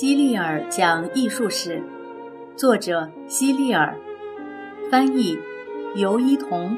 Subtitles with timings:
[0.00, 1.82] 希利尔讲艺术史，
[2.56, 3.94] 作者希利尔，
[4.90, 5.38] 翻译
[5.94, 6.74] 尤一彤。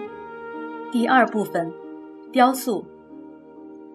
[0.91, 1.73] 第二部分，
[2.33, 2.85] 雕塑，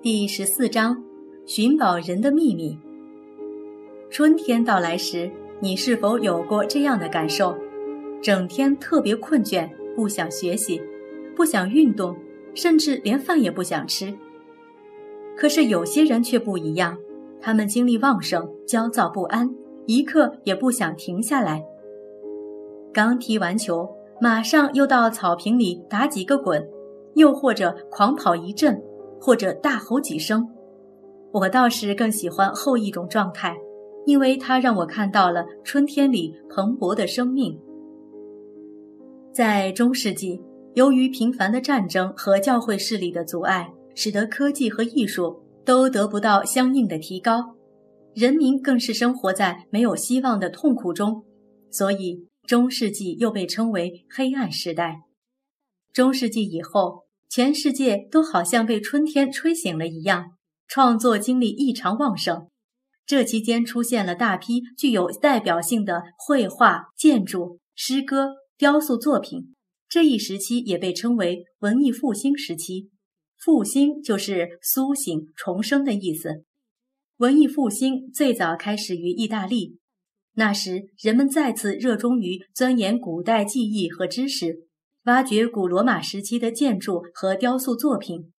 [0.02, 1.04] 第十四章，
[1.46, 2.80] 寻宝人的秘密。
[4.10, 7.58] 春天到来时，你是否有过这样的感受？
[8.22, 10.82] 整天特别困倦，不想学习，
[11.36, 12.16] 不想运动，
[12.54, 14.18] 甚至连饭也不想吃。
[15.36, 16.98] 可是有些人却不一样，
[17.40, 19.50] 他们精力旺盛，焦躁不安，
[19.86, 21.64] 一刻也不想停下来。
[22.94, 26.68] 刚踢完球，马上又到草坪里打几个滚，
[27.16, 28.82] 又或者狂跑一阵，
[29.20, 30.48] 或者大吼几声。
[31.32, 33.56] 我倒是更喜欢后一种状态，
[34.06, 37.60] 因为它让我看到了春天里蓬勃的生命。
[39.32, 40.42] 在中世纪，
[40.74, 43.72] 由于频繁的战争和教会势力的阻碍。
[44.00, 45.36] 使得科技和艺术
[45.68, 47.58] 都得不到相应的提高，
[48.16, 51.26] 人民更是生活在没有希望的痛苦中，
[51.70, 55.02] 所以中世纪又被称为黑暗时代。
[55.92, 60.38] 中世纪以后，全世界都好像被春天吹醒了一样，
[60.70, 62.48] 创作精力异常旺盛。
[63.06, 69.54] 这期间出现了大批具有代表性的绘画、建筑、诗歌、雕塑作品。
[69.90, 72.90] 这一时期也被称为文艺复兴时期。
[73.38, 76.44] 复兴就是苏醒、重生的意思。
[77.18, 79.80] 文艺复兴最早开始于意大利，
[80.34, 84.68] 那时人们再次热衷于钻研古代技艺和知识，
[85.06, 88.34] 挖掘古罗马时期的建筑和雕塑作品，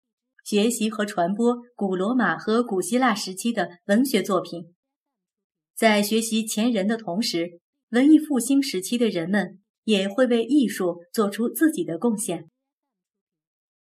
[0.44, 4.74] 学习和传播古罗马和古希腊时期的文学作品。
[5.76, 7.60] 在学习前人的同时，
[7.92, 12.50] 文艺复兴时期的人们也会为艺术做出自己的贡献。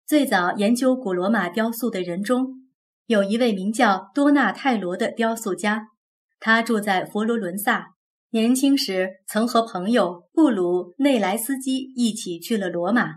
[0.08, 2.62] 最早研究古罗马雕塑的人中，
[3.08, 5.88] 有一位名叫多纳泰罗的雕塑家。
[6.40, 7.96] 他住在佛罗伦萨，
[8.30, 13.16] 年轻时曾和朋友布鲁内莱斯基一起去了罗马。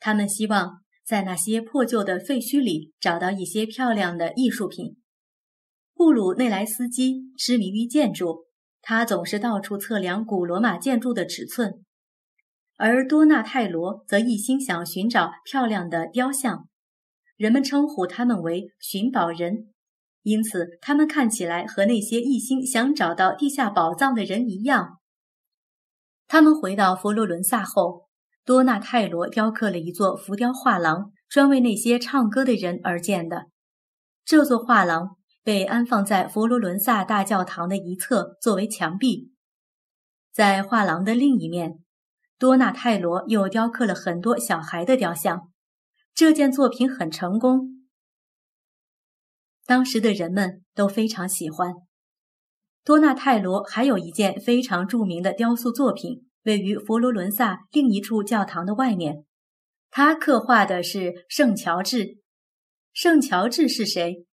[0.00, 4.96] 他们希望在那些破旧的废墟里找到一些漂亮的艺术品。
[5.92, 8.46] 布鲁内莱斯基痴迷于建筑，
[8.80, 11.84] 他总是到处测量古罗马建筑的尺寸。
[12.76, 16.68] 而多纳泰罗则一心想寻找漂亮的雕像，
[17.36, 19.72] 人们称呼他们为寻宝人，
[20.22, 24.98] 因此他们看起来和那些一心想找到地下宝藏的人一样。
[26.26, 28.08] 他们回到佛罗伦萨后，
[28.44, 33.46] 多纳泰罗雕刻了一座浮雕画廊，专为那些唱歌的人而建的。
[34.24, 39.30] 这座画廊被安放在佛罗伦萨大教堂的一侧，作为墙壁。
[40.32, 41.83] 在画廊的另一面。
[42.44, 45.50] 多纳泰罗又雕刻了很多小孩的雕像，
[46.12, 47.86] 这件作品很成功，
[49.64, 51.72] 当时的人们都非常喜欢。
[52.84, 59.24] 多纳泰罗还有一件非常著名的雕塑作品，位于佛罗伦萨另一处教堂的外面，
[59.90, 62.18] 他刻画的是圣乔治。
[62.92, 64.26] 圣乔治是谁？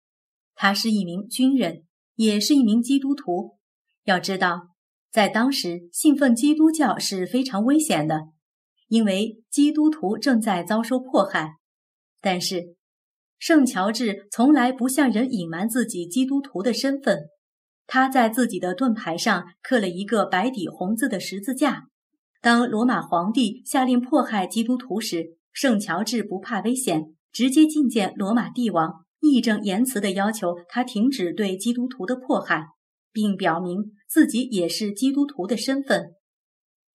[0.53, 1.85] 他是一名军人，
[2.15, 3.57] 也是一名基督徒。
[4.03, 4.70] 要知道。
[5.11, 8.29] 在当时，信奉基督教是非常危险的，
[8.87, 11.55] 因为基督徒正在遭受迫害。
[12.21, 12.75] 但是，
[13.37, 17.27] 圣乔治从来不向人隐瞒自己基督徒的身份。
[17.87, 21.87] 他在自己的盾牌上刻了一个白底红字的十字架。
[22.39, 32.67] 当罗马皇帝下令迫害基督徒时，圣乔治不怕危险，直接觐见罗马帝王，义正言辞地要求他停止对基督徒的迫害。
[33.11, 36.15] 并表明自己也是基督徒的身份。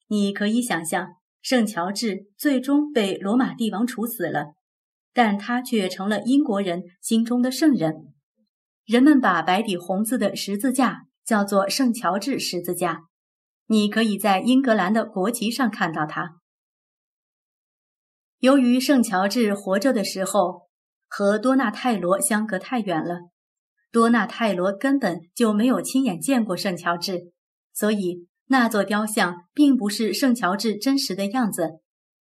[0.09, 4.55] 你可以想象，圣乔治最终被罗马帝王处死了，
[5.13, 8.15] 但他却成了英国人心中的圣人。
[8.85, 13.03] 人们把白底红字的十字架叫做圣乔治十字架。
[13.67, 16.41] 你可以在英格兰的国旗上看到它。
[18.39, 20.69] 由于圣乔治活着的时候
[21.09, 23.31] 和多纳泰罗相隔太远了。
[23.97, 27.33] 多纳泰罗根本就没有亲眼见过圣乔治，
[27.73, 31.81] 所以那座雕像并不是圣乔治真实的样子。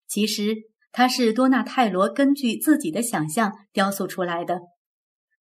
[0.06, 0.54] 其实，
[0.92, 4.60] 它是多纳泰罗根据自己的想象雕塑出来的。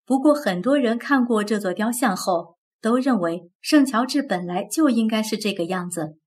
[0.06, 6.20] 不过，很多人看过这座雕像后，都认为圣乔治本来就应该是这个样子。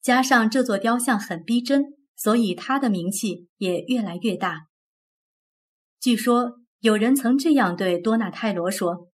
[0.00, 4.68] 加上这座雕像很逼真，所以他的名气也越来越大。
[6.00, 6.60] 据说。
[6.80, 9.08] 有人曾这样对多纳泰罗说：“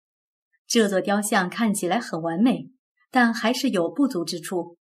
[0.67, 2.71] 这座雕像看起来很完美，
[3.11, 4.77] 但还是有不足之处。”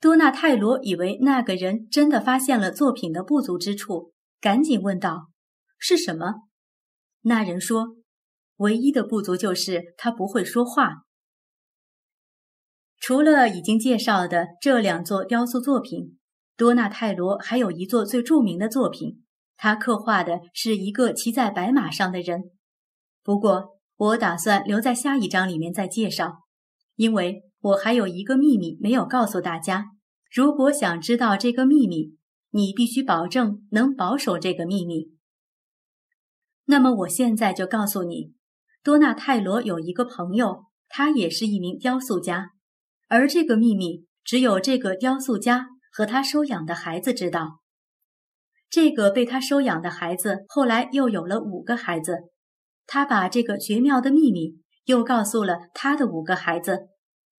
[0.00, 5.30] 多纳泰罗以为那个人真的发现了作品的不足之处，赶紧问道
[5.76, 6.34] ：“是什么？”
[7.22, 7.96] 那人说
[8.58, 11.02] ：“唯一的不足就是他不会说话。”
[13.00, 16.18] 除了已经介绍的这两座雕塑作品，
[16.56, 19.24] 多纳泰罗还有一座最著名的作品，
[19.58, 22.52] 他刻画的是一个骑在白马上的人。
[23.22, 26.44] 不过，我打算留在下一章里面再介绍，
[26.94, 29.86] 因为我还有一个秘密没有告诉大家。
[30.32, 32.16] 如果想知道这个秘密，
[32.50, 35.12] 你必须保证能保守这个秘密。
[36.66, 38.34] 那么，我现在就告诉你，
[38.84, 42.52] 多纳泰罗有一个朋友，他也是一名雕塑家。
[43.08, 47.58] 而这个秘密只有这个雕塑家和他收养的孩子知道。
[48.70, 52.30] 这个被他收养的孩子后来又有了五个孩子，
[52.86, 56.88] 他把这个绝妙的秘密又告诉了他的五个孩子，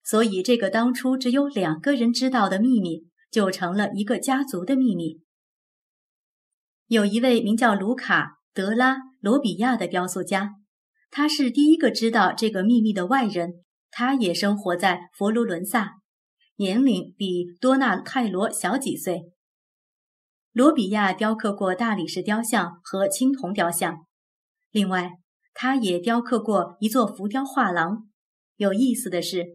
[0.03, 5.21] 所以这个当初只有两个人知道的秘密就成了一个家族的秘密。
[6.87, 8.23] 有一位名叫卢卡·
[8.53, 10.55] 德拉罗比亚的雕塑家，
[11.11, 13.63] 他是第一个知道这个秘密的外人。
[13.91, 15.93] 他也生活在佛罗伦萨，
[16.57, 19.31] 年龄比多纳泰罗小几岁。
[20.51, 24.05] 罗比亚雕刻过大理石雕像和青铜雕像，
[24.71, 25.11] 另外，
[25.53, 28.07] 他也雕刻过一座浮雕画廊。
[28.57, 29.45] 有意思的是，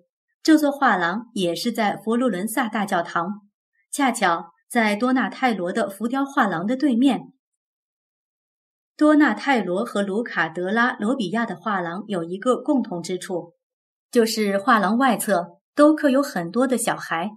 [0.43, 3.43] 这座画廊也是在佛罗伦萨大教堂，
[3.91, 7.33] 恰巧在多纳泰罗的浮雕画廊的对面。
[8.97, 13.55] 多纳泰罗和卢卡德拉罗比亚的画廊有一个共同之处。
[14.13, 17.33] 就是画廊外侧都刻有很多的小孩，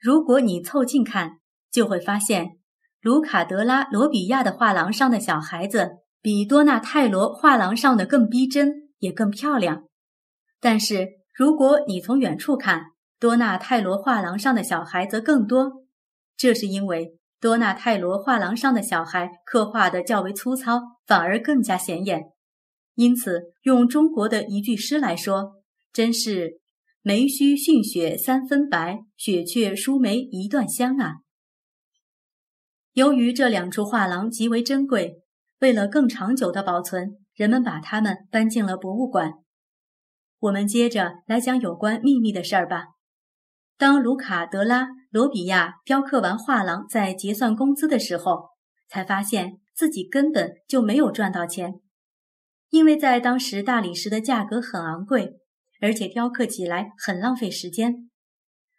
[0.00, 1.32] 如果你凑近看，
[1.70, 2.58] 就会发现
[3.04, 5.90] 卢卡德拉罗比亚的画廊上的小孩子
[6.22, 9.84] 比多纳泰罗画廊上的更逼真，也更漂亮。
[10.58, 12.84] 但是如果你从远处看，
[13.20, 15.84] 多纳泰罗画廊上的小孩则更多，
[16.38, 22.22] 这是因为多纳泰罗画廊上的小孩刻画的较为粗糙，反而更加显眼。
[22.94, 25.52] 因此，用中国的一句诗来说。
[25.92, 26.58] 真是
[27.02, 31.16] 梅须逊雪三分白，雪却输梅一段香啊！
[32.94, 35.20] 由于这两处画廊极为珍贵，
[35.60, 39.32] 为了更长久的保存，人们把它们搬进了博物馆。
[40.38, 42.86] 我们接着来讲有关秘密的事儿吧。
[43.76, 48.50] 当卢卡德拉罗比亚雕刻完画廊，在结算工资的时候，
[48.88, 51.80] 才发现自己根本就没有赚到钱，
[52.70, 55.40] 因为在当时大理石的价格很昂贵。
[55.80, 58.08] 而且雕刻起来很浪费时间，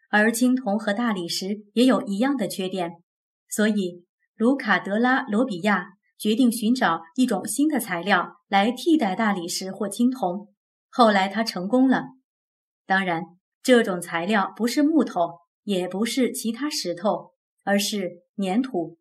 [0.10, 2.94] 而青铜和大理石也有一样的缺点，
[3.56, 4.04] 所以
[4.36, 10.54] 卢卡德拉罗比亚决定寻找一种新的材料来替代大理石或青铜。
[10.90, 12.04] 后来他成功了，
[12.86, 13.24] 当然，
[13.64, 17.32] 这种材料不是木头，也不是其他石头，
[17.64, 18.98] 而是粘土。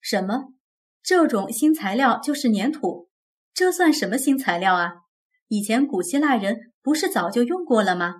[0.00, 0.54] 什么？
[1.02, 3.10] 这种新材料就是粘土？
[3.52, 4.92] 这算什么新材料啊？
[5.48, 8.14] 以前古希腊人不是早就用过了吗？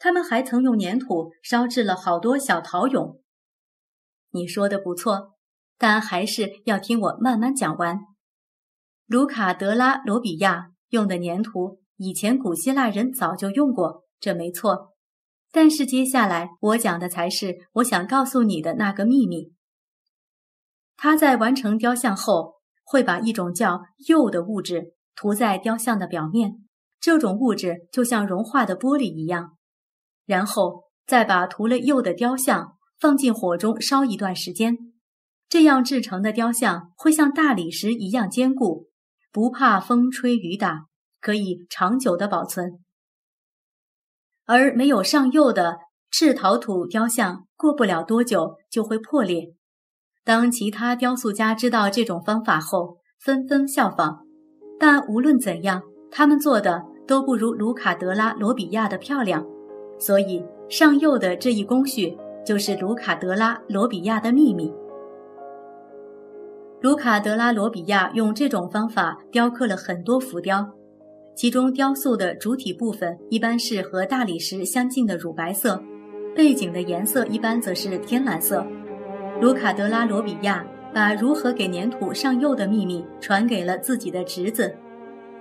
[0.00, 3.21] 他们还曾用粘土烧制了好多小陶俑。
[4.32, 5.36] 你说的不错，
[5.78, 8.00] 但还是要听我慢慢讲完。
[9.06, 14.92] 卢卡德拉罗比亚用的粘土，以前古希腊人早就用过，这没错。
[15.50, 19.52] 但是接下来我讲的才是我想告诉你的那个秘密。
[20.96, 24.94] 他在完成雕像后，会把一种叫釉的物质。
[25.14, 26.66] 涂在雕像的表面，
[26.98, 29.58] 这种物质就像融化的玻璃一样。
[30.24, 34.78] 然后再把涂了釉的雕像放进火中烧一段时间，
[35.48, 38.86] 这样制成的雕像会像大理石一样坚固，
[39.32, 40.86] 不怕风吹雨打，
[41.20, 42.78] 可以长久的保存。
[44.46, 45.78] 而没有上釉的
[46.12, 49.52] 赤陶土雕像，过不了多久就会破裂。
[50.22, 54.20] 当其他雕塑家知道这种方法后，纷纷效仿。
[54.78, 59.44] 但无论怎样，他们做的都不如卢卡德拉罗比亚的漂亮，
[59.98, 64.72] 所以上釉的这一工序就是卢卡德拉罗比亚的秘密。
[66.80, 70.68] 卢卡德拉罗比亚用这种方法雕刻了很多浮雕，
[71.34, 75.82] 其中雕塑的主体部分一般是和大理石相近的乳白色，
[76.34, 78.66] 背景的颜色一般则是天蓝色。
[79.40, 80.66] 卢卡德拉罗比亚。
[80.94, 84.76] 把如何给粘土上釉的秘密传给了自己的侄子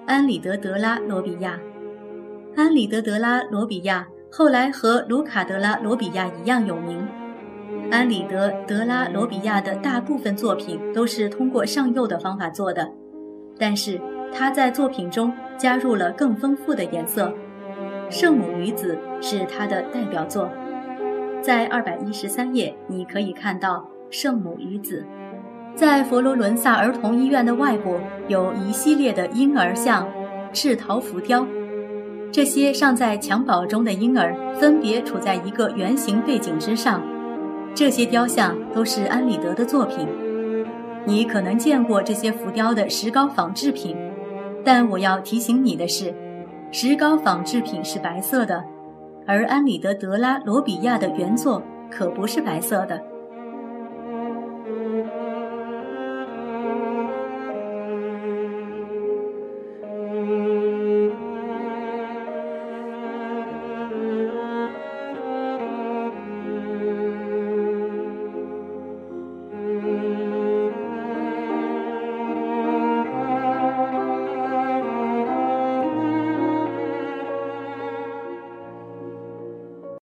[0.06, 1.60] 安里德德拉罗比亚。
[2.56, 7.06] 安里德德拉罗比亚后来和卢卡德拉罗比亚一样有名。
[7.92, 12.90] 安里德德拉罗比亚的大部分作品都是通过上釉的方法做的，
[13.58, 14.00] 但是
[14.34, 17.34] 他在作品中加入了更丰富的颜色。
[18.10, 20.50] 圣母女子是他的代表作，
[21.42, 25.06] 在二百一十三页你可以看到圣母与子。
[25.76, 30.08] 在佛罗伦萨儿童医院的外部有一系列的婴儿像
[30.54, 31.46] 赤陶浮雕，
[32.32, 37.02] 这些尚在襁褓中的婴儿分别处在一个圆形背景之上，
[37.76, 40.08] 这些雕像都是安里德的作品。
[41.04, 43.98] 你可能见过这些浮雕的石膏仿制品，
[44.64, 46.14] 但我要提醒你的是，
[46.72, 48.64] 石膏仿制品是白色的，
[49.28, 53.02] 而安里德德拉罗比亚的原作可不是白色的。